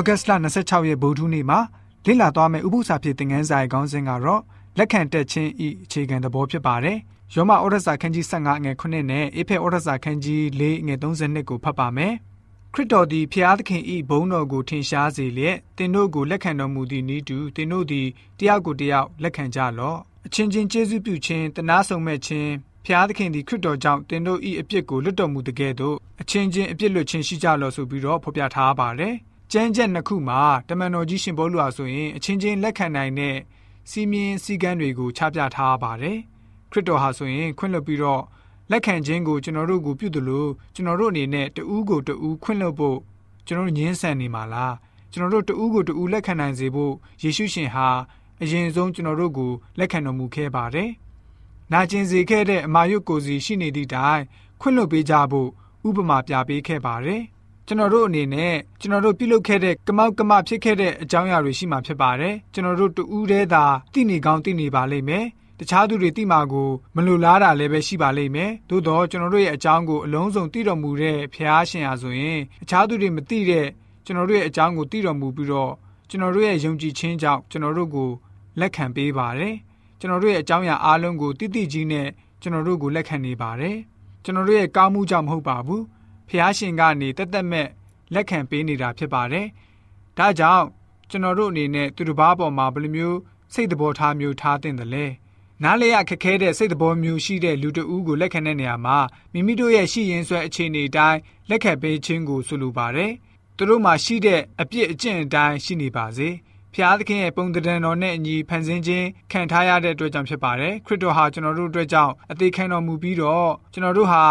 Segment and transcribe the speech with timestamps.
[0.00, 1.58] ဩဂတ်စ်လ26ရက်ဗုဒ္ဓနေ့မှာ
[2.06, 4.42] လေ့လာသွားမယ့်ဥပုသ္စာဖြစ်သင်ခန်းစာရဲ့ခေါင်းစဉ်ကတော့
[4.78, 6.98] လက်ခံတက်ခြင်းဤအခြေခံသဘောဖြစ်ပါတယ်။
[7.34, 12.14] ယောမဩရစာခန်းကြီး15ငွေ9နဲ့အေဖက်ဩရစာခန်းကြီး4ငွေ32ကိုဖတ်ပါမယ်။
[12.74, 18.06] ခရစ်တော်သည်ဖျားသခင်ဤဘုန်းတော်ကိုထင်ရှားစေလျက်တင်တို့ကိုလက်ခံတော်မူသည့်ဤတူတင်တို့သည်
[18.38, 22.50] တယောက်ကိုတယောက်လက်ခံကြလော့။အချင်းချင်းကျေးဇူးပြုခြင်းတနာဆုံမဲ့ခြင်း
[22.84, 29.16] ဖျားသခင်သည်ခရစ်တော်ကြောင့်တင်တို့ဤအပြစ်ကိုလွတ်တော်မူတကယ်သို့အချင်းချင်းအပြစ်လွတ်ခြင်းရှိကြလော့ဆိုပြီးတော့ဖော်ပြထားပါတယ်။
[29.52, 33.36] ကျမ်းချက်နှစ်ခုမှာတမန်တော်ကြီးရှင်ဘောလူဟာဆိုရင်အချင်းချင်းလက်ခံနိုင်တဲ့
[33.90, 36.18] စီမင်းစည်းကမ်းတွေကိုချပြထားပါတယ်
[36.70, 38.22] ခရစ်တော်ဟာဆိုရင်ခွင့်လွှတ်ပြီးတော့
[38.70, 42.98] လက်ခံခြင်းကိုကျွန်တော်တို့ကိုပြုတယ်လို့ကျွန်တော်တို့အနေနဲ့တဦးကိုတဦးခွင့်လွှတ်ဖို့
[43.46, 44.74] ကျွန်တော်တို့ညှင်းဆန်နေမှာလား
[45.12, 47.88] ကျွန်တော်တို့တဦးကိုတဦးလက်ခံနိုင်စေဖို့ယေရှုရှင်ဟာ
[48.42, 50.90] အရင်ဆုံးကျွန်တော်တို့ကိုလက်ခံတော်မူခဲ့ပါတယ်။
[51.72, 54.22] နာကျင်စေခဲ့တဲ့အမာယုတ်ကိုစီရှိနေသည့်တိုင်
[54.60, 55.48] ခွင့်လွှတ်ပေးကြဖို့
[55.88, 57.22] ဥပမာပြပေးခဲ့ပါတယ်။
[57.70, 65.24] ကျွန်တော်တို့အနေနဲ့ကျွန်တော်တို့ပြုလုပ်ခဲ့တဲ့ကမောက်ကမဖြစ်ခဲ့တဲ့အကြောင်းအရာတွေရှိမှဖြစ်ပါတယ်ကျွန်တော်တို့တူးတဲ့သာသိနေကောင်းသိနေပါလိမ့်မယ်
[65.58, 73.66] တခြားသူတွေသိမှာကိုမလိုလားတာလည်းပဲရှိပါလိမ့်မယ်သို့တော့ကျွန်တော်တို့ရဲ့အကြောင်းကိုအလုံးစုံသိတော်မူတဲ့ဖျားရှင်ဟာဆိုရင်အခြားသူတွေမသိတဲ့
[74.04, 75.72] ကျွန်တော်တို့ရဲ့အကြောင်းကိုသိတော်မူပြီးတော့
[76.08, 78.10] ကျွန်တော်တို့ရဲ့ယုံကြည်ခြင်းကြောင့်ကျွန်တော်တို့ကို
[78.60, 79.54] လက်ခံပေးပါတယ်
[80.00, 82.08] ကျွန်တော်တို့ရဲ့အကြောင်းအရာအားလုံးကိုတိတိကြီးနဲ့
[82.42, 83.76] ကျွန်တော်တို့ကိုလက်ခံနေပါတယ်
[84.24, 85.82] ကျွန်တော်တို့ရဲ့ကောင်းမှုကြောင့်မဟုတ်ပါဘူး
[86.30, 87.68] ဖះရှင်ကနေတက်တက်မဲ့
[88.14, 89.46] လက်ခံပေးနေတာဖြစ်ပါတယ်။
[90.18, 90.66] ဒါကြောင့်
[91.10, 93.18] ကျွန်တော်တို့အနေနဲ့သူတစ်ပါးပေါ်မှာဘယ်လိုမျိုး
[93.54, 95.06] စိတ်တဘောထားမျိုးထားတင်တယ်လဲ။
[95.62, 98.98] နားလေရခက်ခဲတဲ့စိတ်တဘောမျိုးရှိတဲ့လူတဦးကိုလက်ခံတဲ့နေရာမှာ
[99.32, 101.18] မိမိတို့ရဲ့ရှိရင်ဆွဲအခြေအနေအတိုင်း
[101.50, 103.12] လက်ခံပေးခြင်းကိုဆိုလိုပါတယ်။
[103.56, 106.30] သူတို့မှာရှိတဲ့အပြစ်အကျင့်အတိုင်းရှိနေပါစေ။
[106.74, 114.22] ဖျားသခင်ရဲ့ပုံတံတော်နဲ့အညီဖန်ဆင်းခြင်းခံထားရတဲ့အတွက်ကြောင့်ဖြစ်ပါတယ်ခရစ်တော်ဟာကျွန်တော်တို့အတွက်ကြောင့်အသေးခံတော်မူပြီးတော့ကျွန်တော်တို့ဟာ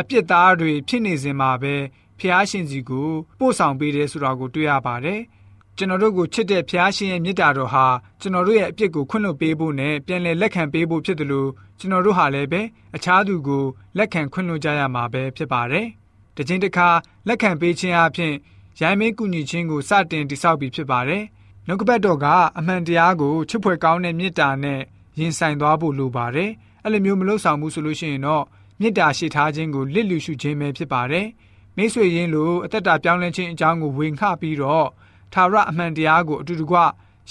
[0.00, 1.74] အပြစ်သားတွေဖြစ်နေစဉ်မှာပဲ
[2.18, 5.20] ဖျားရှင်စီကိုပို့ဆောင်ပေးတယ်ဆိုတာကိုတွေ့ရပါတယ်။
[5.76, 7.86] ကျွန်တော်တို့ကိုချစ်တဲ့ဖျားရှင်ရဲ့မေတ္တာတော်ဟာ
[8.20, 12.62] ကျွန်တော်တို့ရဲ့အပြစ်ကိုခွင့်လွှတ်ပေးဖို့နဲ့ပြန်လည်လက်ခံပေးဖို့ဖြစ်တယ်လို့ကျွန်တော်တို့ဟာလည်းပဲ
[12.96, 13.64] အခြားသူကို
[13.98, 15.86] လက်ခံခွင့်လွှတ်ကြရမှာပဲဖြစ်ပါတယ်။
[16.36, 16.88] တခြင်းတစ်ခါ
[17.28, 18.32] လက်ခံပေးခြင်းအပြင်
[18.80, 21.24] ရိုင်းမင်းကူညီခြင်းကိုစတင်တည်ဆောက်ပြီးဖြစ်ပါတယ်။
[21.66, 22.26] နှုတ်ကပတ်တော်က
[22.58, 24.80] အမှန်တရားကိုချစ်ဖွယ်ကောင်းတဲ့မေတ္တာနဲ့
[25.18, 26.50] ရင်ဆိုင်သွားဖို့လိုပါတယ်။
[26.84, 28.44] အဲ့လိုမျိုးမလုပ်ဆောင်ဘူးဆိုလို့ရှိရင်တော့
[28.80, 31.26] မေတ္တာရှိထားခြင်းကိုလစ်လူရှုခြင်းပဲဖြစ်ပါတယ်။
[31.76, 34.88] မိတ်ဆွေရင်းလိုအသက်တာပြောင်းလဲခြင်းအကြောင်းကိုဝင်ခပြီးတော့
[35.32, 36.76] သာရအမှန်တရားကိုအတူတကွ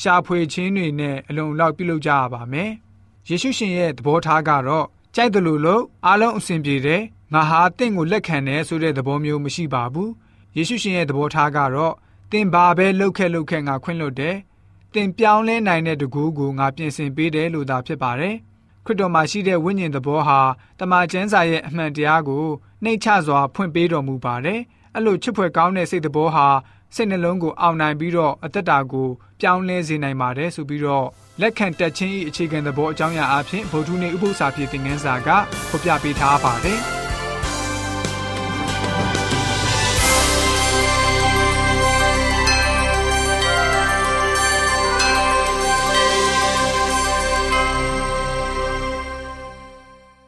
[0.01, 2.71] ရှာဖွေခြင်းတွေနဲ့အလုံးလောက်ပြုလုပ်ကြရပါမယ်။
[3.29, 4.85] ယေရှုရှင်ရဲ့သဘောထားကတော့
[5.15, 7.01] ကြိုက်တယ်လို့လို့အားလုံးအဆင်ပြေတယ်။
[7.33, 10.09] ငါဟာတင့်ကိုလက်ခံတယ်ဆိုတဲ့သဘောမျိုးမရှိပါဘူး။
[10.57, 11.93] ယေရှုရှင်ရဲ့သဘောထားကတော့
[12.31, 14.35] တင်ဘာပဲလှုပ်ခဲလှုပ်ခဲငါခွင့်လွတ်တယ်။
[14.93, 18.35] တင်ပြောင်းလဲနိုင်တဲ့တကူကိုငါပြင်ဆင်ပေးတယ်လို့သာဖြစ်ပါတယ်။
[18.85, 20.39] ခရစ်တော်မှာရှိတဲ့ဝိညာဉ်သဘောဟာ
[20.79, 22.45] တမန်ကျမ်းစာရဲ့အမှန်တရားကို
[22.83, 24.59] နှိမ့်ချစွာဖွင့်ပေးတော်မူပါတယ်။
[24.95, 26.47] အဲ့လိုချစ်ဖွယ်ကောင်းတဲ့စိတ်သဘောဟာ
[26.95, 29.07] စိတ်နှလုံးကိုအောင်နိုင်ပြီးတော့အသက်တာကို
[29.41, 31.07] ပြောင်းလဲစေနိုင်ပါတယ်ဆိုပြီးတော့
[31.41, 35.29] လက်ခံတက်ခြင်း၏အခြေခံသဘောအကြောင်းအရာအဖြစ်ဗုဒ္ဓနည်းဥပုသ္စာဖြစ်တဲ့ငန်းစာက
[35.69, 36.81] ဖော်ပြပေးထားပါတယ်။